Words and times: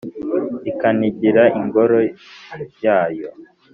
ikanigira 0.71 1.43
ingore 1.59 2.01
yayo 2.85 3.29